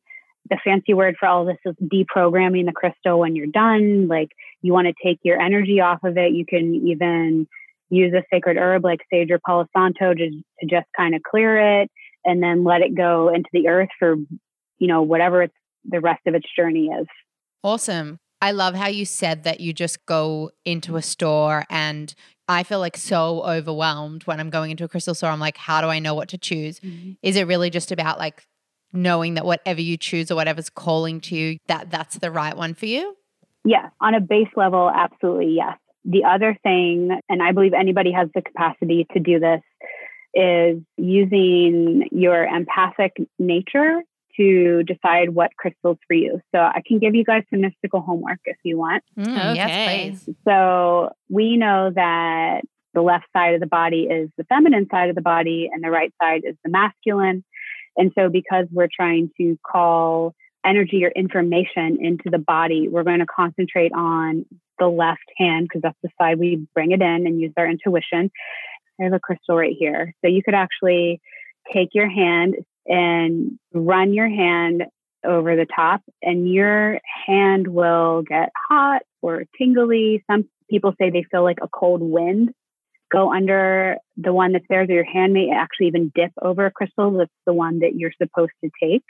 [0.49, 4.07] the fancy word for all this is deprogramming the crystal when you're done.
[4.07, 4.29] Like
[4.61, 6.33] you want to take your energy off of it.
[6.33, 7.47] You can even
[7.89, 11.81] use a sacred herb like sage or palo santo to, to just kind of clear
[11.81, 11.91] it
[12.23, 14.15] and then let it go into the earth for
[14.79, 15.53] you know whatever it's
[15.85, 17.07] the rest of its journey is.
[17.63, 18.19] Awesome.
[18.41, 22.13] I love how you said that you just go into a store and
[22.47, 25.29] i feel like so overwhelmed when i'm going into a crystal store.
[25.29, 26.79] I'm like how do i know what to choose?
[26.79, 27.11] Mm-hmm.
[27.21, 28.43] is it really just about like
[28.93, 32.73] knowing that whatever you choose or whatever's calling to you that that's the right one
[32.73, 33.15] for you
[33.63, 38.29] yeah on a base level absolutely yes the other thing and i believe anybody has
[38.33, 39.61] the capacity to do this
[40.33, 44.01] is using your empathic nature
[44.37, 46.39] to decide what crystals for you.
[46.53, 49.03] So I can give you guys some mystical homework if you want.
[49.17, 49.55] Mm, okay.
[49.55, 50.35] Yes, please.
[50.47, 52.61] So we know that
[52.93, 55.89] the left side of the body is the feminine side of the body and the
[55.89, 57.43] right side is the masculine.
[57.97, 60.33] And so because we're trying to call
[60.65, 64.45] energy or information into the body, we're going to concentrate on
[64.79, 68.31] the left hand because that's the side we bring it in and use our intuition.
[68.99, 70.13] I have a crystal right here.
[70.21, 71.21] So you could actually
[71.71, 72.55] take your hand
[72.87, 74.83] and run your hand
[75.23, 80.23] over the top, and your hand will get hot or tingly.
[80.29, 82.53] Some people say they feel like a cold wind
[83.11, 86.71] go under the one that's there, so your hand may actually even dip over a
[86.71, 89.03] crystal that's the one that you're supposed to take.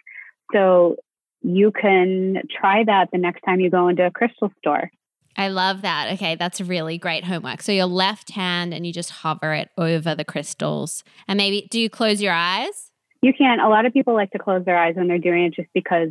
[0.53, 0.97] So
[1.41, 4.91] you can try that the next time you go into a crystal store.
[5.37, 6.13] I love that.
[6.13, 7.61] Okay, that's really great homework.
[7.61, 11.03] So your left hand and you just hover it over the crystals.
[11.27, 12.91] And maybe do you close your eyes?
[13.21, 13.59] You can.
[13.59, 16.09] A lot of people like to close their eyes when they're doing it just because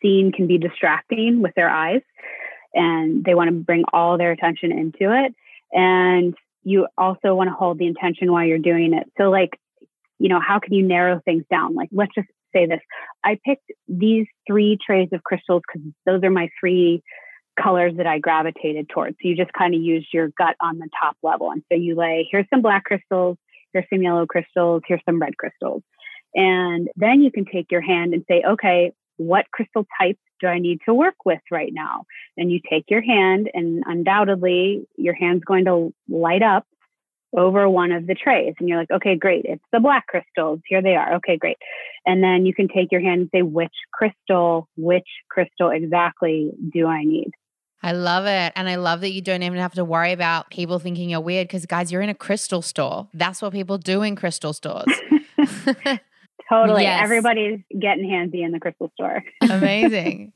[0.00, 2.02] seeing can be distracting with their eyes
[2.74, 5.34] and they want to bring all their attention into it.
[5.72, 9.10] And you also want to hold the intention while you're doing it.
[9.16, 9.58] So like,
[10.18, 11.74] you know, how can you narrow things down?
[11.74, 12.80] Like let's just say this.
[13.24, 17.02] I picked these three trays of crystals because those are my three
[17.60, 19.16] colors that I gravitated towards.
[19.22, 21.50] So you just kind of use your gut on the top level.
[21.50, 23.38] And so you lay, here's some black crystals,
[23.72, 25.82] here's some yellow crystals, here's some red crystals.
[26.34, 30.58] And then you can take your hand and say, okay, what crystal type do I
[30.58, 32.04] need to work with right now?
[32.36, 36.66] And you take your hand, and undoubtedly, your hand's going to light up
[37.36, 38.54] over one of the trays.
[38.58, 39.44] And you're like, okay, great.
[39.44, 40.60] It's the black crystals.
[40.66, 41.16] Here they are.
[41.16, 41.58] Okay, great.
[42.06, 46.86] And then you can take your hand and say, which crystal, which crystal exactly do
[46.86, 47.30] I need?
[47.82, 48.52] I love it.
[48.56, 51.46] And I love that you don't even have to worry about people thinking you're weird
[51.46, 53.08] because, guys, you're in a crystal store.
[53.12, 54.86] That's what people do in crystal stores.
[56.48, 56.82] totally.
[56.82, 57.04] Yes.
[57.04, 59.22] Everybody's getting handsy in the crystal store.
[59.50, 60.32] Amazing.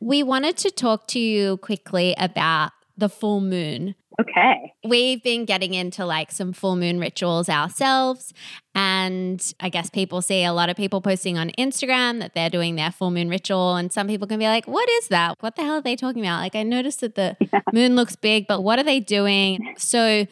[0.00, 3.94] we wanted to talk to you quickly about the full moon.
[4.20, 4.74] Okay.
[4.84, 8.34] We've been getting into like some full moon rituals ourselves.
[8.74, 12.76] And I guess people see a lot of people posting on Instagram that they're doing
[12.76, 13.76] their full moon ritual.
[13.76, 15.36] And some people can be like, what is that?
[15.40, 16.40] What the hell are they talking about?
[16.40, 17.60] Like, I noticed that the yeah.
[17.72, 19.74] moon looks big, but what are they doing?
[19.78, 20.26] So,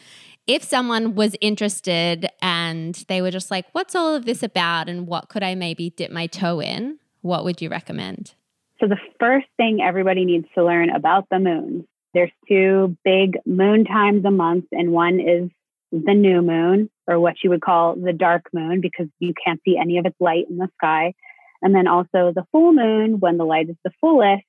[0.47, 4.89] if someone was interested and they were just like, what's all of this about?
[4.89, 6.99] And what could I maybe dip my toe in?
[7.21, 8.35] What would you recommend?
[8.81, 13.85] So, the first thing everybody needs to learn about the moon there's two big moon
[13.85, 15.51] times a month, and one is
[15.93, 19.77] the new moon, or what you would call the dark moon, because you can't see
[19.77, 21.15] any of its light in the sky.
[21.63, 24.45] And then also the full moon, when the light is the fullest.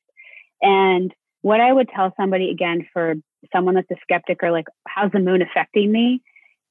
[0.61, 3.15] And what I would tell somebody, again, for
[3.53, 6.21] someone that's a skeptic or like, how's the moon affecting me?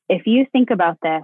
[0.08, 1.22] If you think about this,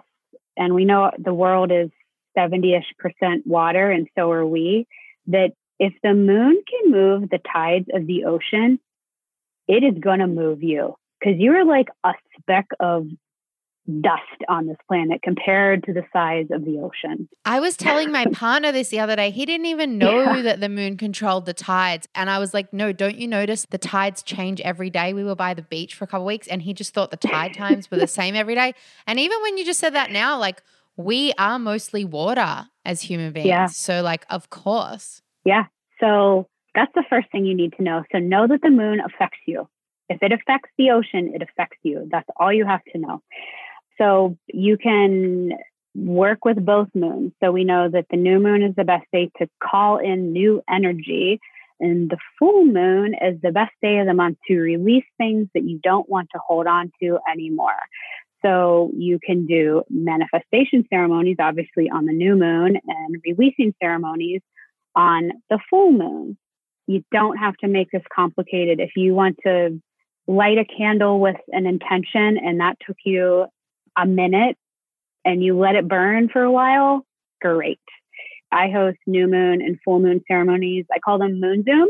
[0.56, 1.90] and we know the world is
[2.36, 4.86] 70 ish percent water, and so are we,
[5.26, 8.78] that if the moon can move the tides of the ocean,
[9.68, 13.06] it is going to move you because you're like a speck of
[14.00, 17.28] dust on this planet compared to the size of the ocean.
[17.44, 19.30] I was telling my partner this the other day.
[19.30, 20.42] He didn't even know yeah.
[20.42, 22.08] that the moon controlled the tides.
[22.14, 25.12] And I was like, no, don't you notice the tides change every day?
[25.12, 27.52] We were by the beach for a couple weeks and he just thought the tide
[27.58, 28.74] times were the same every day.
[29.06, 30.62] And even when you just said that now, like
[30.96, 33.48] we are mostly water as human beings.
[33.48, 33.66] Yeah.
[33.66, 35.22] So, like, of course.
[35.44, 35.64] Yeah.
[36.00, 38.04] So That's the first thing you need to know.
[38.12, 39.68] So know that the moon affects you.
[40.08, 42.08] If it affects the ocean, it affects you.
[42.10, 43.22] That's all you have to know.
[43.98, 45.52] So you can
[45.94, 47.32] work with both moons.
[47.42, 50.62] So we know that the new moon is the best day to call in new
[50.68, 51.40] energy.
[51.80, 55.64] And the full moon is the best day of the month to release things that
[55.64, 57.72] you don't want to hold on to anymore.
[58.42, 64.42] So you can do manifestation ceremonies, obviously on the new moon, and releasing ceremonies
[64.94, 66.36] on the full moon.
[66.86, 68.80] You don't have to make this complicated.
[68.80, 69.80] If you want to
[70.26, 73.46] light a candle with an intention and that took you
[73.96, 74.56] a minute
[75.24, 77.06] and you let it burn for a while,
[77.40, 77.80] great.
[78.52, 80.86] I host new moon and full moon ceremonies.
[80.92, 81.88] I call them moon zooms.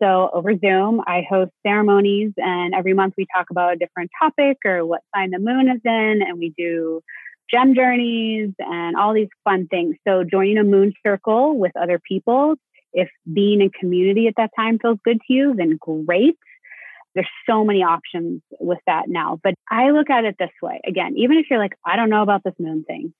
[0.00, 4.58] So over Zoom, I host ceremonies and every month we talk about a different topic
[4.64, 7.02] or what sign the moon is in and we do
[7.50, 9.96] gem journeys and all these fun things.
[10.06, 12.54] So joining a moon circle with other people,
[12.92, 16.36] if being in community at that time feels good to you, then great.
[17.14, 19.40] There's so many options with that now.
[19.42, 22.22] But I look at it this way again, even if you're like, I don't know
[22.22, 23.12] about this moon thing,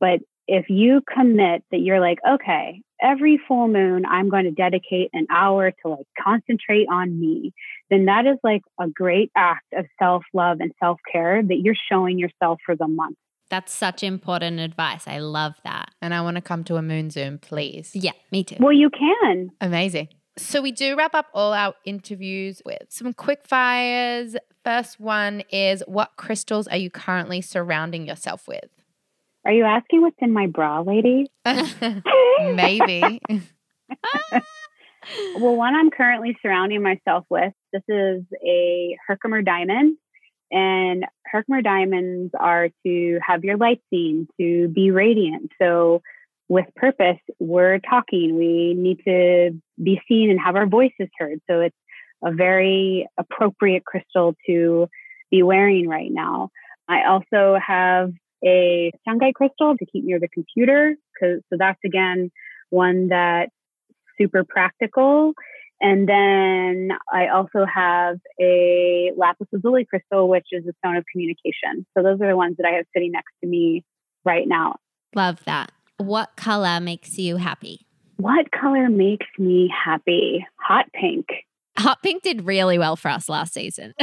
[0.00, 5.10] but if you commit that you're like, okay, every full moon, I'm going to dedicate
[5.12, 7.52] an hour to like concentrate on me,
[7.90, 11.74] then that is like a great act of self love and self care that you're
[11.90, 13.16] showing yourself for the month.
[13.48, 15.06] That's such important advice.
[15.06, 15.90] I love that.
[16.02, 17.92] And I want to come to a moon zoom, please.
[17.94, 18.56] Yeah, me too.
[18.58, 19.50] Well, you can.
[19.60, 20.08] Amazing.
[20.38, 24.36] So we do wrap up all our interviews with some quick fires.
[24.64, 28.68] First one is what crystals are you currently surrounding yourself with?
[29.46, 31.30] Are you asking what's in my bra, lady?
[31.46, 33.20] Maybe.
[35.38, 39.96] well, one I'm currently surrounding myself with, this is a Herkimer diamond.
[40.50, 45.50] And Herkimer diamonds are to have your light seen, to be radiant.
[45.60, 46.02] So,
[46.48, 48.36] with purpose, we're talking.
[48.36, 51.40] We need to be seen and have our voices heard.
[51.50, 51.76] So, it's
[52.24, 54.88] a very appropriate crystal to
[55.30, 56.50] be wearing right now.
[56.88, 58.12] I also have
[58.44, 60.96] a shungite crystal to keep near the computer.
[61.20, 62.30] Cause, so that's again
[62.70, 63.50] one that's
[64.18, 65.34] super practical.
[65.80, 71.86] And then I also have a lapis lazuli crystal, which is a stone of communication.
[71.96, 73.84] So those are the ones that I have sitting next to me
[74.24, 74.76] right now.
[75.14, 75.72] Love that.
[75.98, 77.86] What color makes you happy?
[78.16, 80.46] What color makes me happy?
[80.56, 81.26] Hot pink.
[81.78, 83.94] Hot pink did really well for us last season.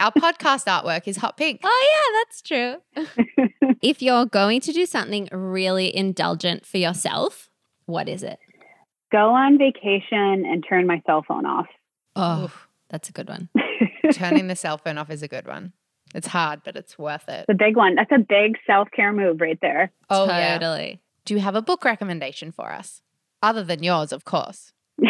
[0.00, 1.60] Our podcast artwork is hot pink.
[1.62, 3.76] Oh, yeah, that's true.
[3.82, 7.50] if you're going to do something really indulgent for yourself,
[7.86, 8.38] what is it?
[9.12, 11.66] Go on vacation and turn my cell phone off.
[12.16, 12.68] Oh, Oof.
[12.88, 13.50] that's a good one.
[14.12, 15.74] Turning the cell phone off is a good one.
[16.14, 17.44] It's hard, but it's worth it.
[17.46, 17.94] The big one.
[17.94, 19.92] That's a big self care move right there.
[20.10, 20.90] Oh, totally.
[20.90, 20.96] Yeah.
[21.24, 23.02] Do you have a book recommendation for us?
[23.42, 24.72] Other than yours, of course.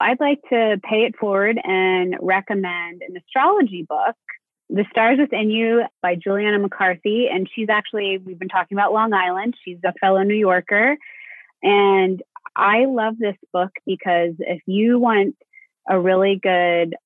[0.00, 4.14] I'd like to pay it forward and recommend an astrology book,
[4.70, 7.26] The Stars Within You by Juliana McCarthy.
[7.32, 9.56] And she's actually, we've been talking about Long Island.
[9.64, 10.96] She's a fellow New Yorker.
[11.62, 12.22] And
[12.56, 15.36] I love this book because if you want
[15.88, 16.96] a really good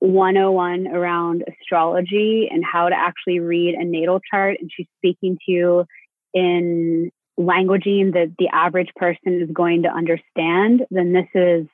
[0.00, 5.52] 101 around astrology and how to actually read a natal chart, and she's speaking to
[5.52, 5.84] you
[6.32, 11.66] in languaging that the average person is going to understand, then this is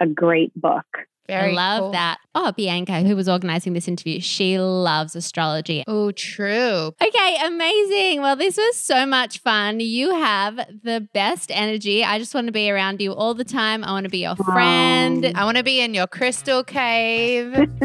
[0.00, 0.86] a great book.
[1.28, 1.92] Very I love cool.
[1.92, 2.18] that.
[2.34, 5.84] Oh, Bianca, who was organizing this interview, she loves astrology.
[5.86, 6.94] Oh, true.
[7.00, 8.22] Okay, amazing.
[8.22, 9.80] Well, this was so much fun.
[9.80, 12.02] You have the best energy.
[12.02, 13.84] I just want to be around you all the time.
[13.84, 15.30] I want to be your friend.
[15.34, 17.54] I want to be in your crystal cave.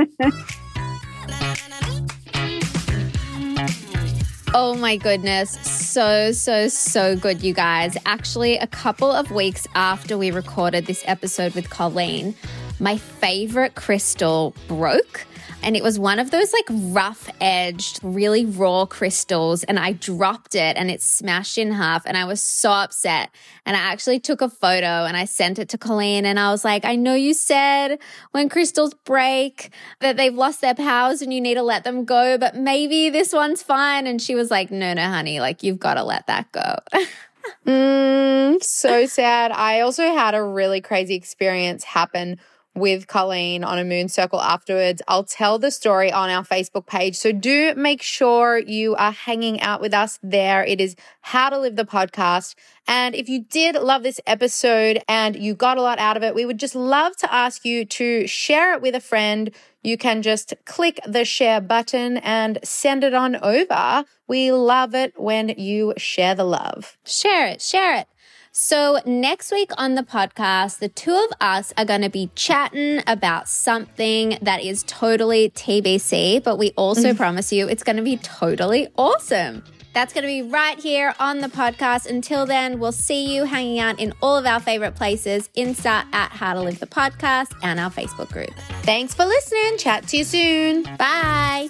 [4.56, 5.52] Oh my goodness.
[5.62, 7.98] So, so, so good, you guys.
[8.06, 12.36] Actually, a couple of weeks after we recorded this episode with Colleen,
[12.80, 15.26] my favorite crystal broke
[15.64, 19.64] and it was one of those like rough edged, really raw crystals.
[19.64, 22.06] And I dropped it and it smashed in half.
[22.06, 23.30] And I was so upset.
[23.66, 26.26] And I actually took a photo and I sent it to Colleen.
[26.26, 28.00] And I was like, I know you said
[28.32, 29.72] when crystals break
[30.02, 33.32] that they've lost their powers and you need to let them go, but maybe this
[33.32, 34.06] one's fine.
[34.06, 36.76] And she was like, No, no, honey, like you've got to let that go.
[37.66, 39.52] mm, so sad.
[39.54, 42.38] I also had a really crazy experience happen
[42.76, 45.02] with Colleen on a moon circle afterwards.
[45.08, 47.16] I'll tell the story on our Facebook page.
[47.16, 50.64] So do make sure you are hanging out with us there.
[50.64, 52.56] It is How to Live the Podcast.
[52.88, 56.36] And if you did love this episode and you got a lot out of it,
[56.36, 59.52] we would just love to ask you to share it with a friend.
[59.84, 64.06] You can just click the share button and send it on over.
[64.28, 66.98] We love it when you share the love.
[67.06, 68.08] Share it, share it.
[68.56, 73.02] So, next week on the podcast, the two of us are going to be chatting
[73.08, 77.18] about something that is totally TBC, but we also mm-hmm.
[77.18, 79.64] promise you it's going to be totally awesome.
[79.96, 82.08] That's going to be right here on the podcast.
[82.08, 86.32] Until then, we'll see you hanging out in all of our favorite places Insta at
[86.32, 88.54] How to Live the Podcast and our Facebook group.
[88.84, 89.80] Thanks for listening.
[89.80, 90.84] Chat to you soon.
[90.98, 91.70] Bye.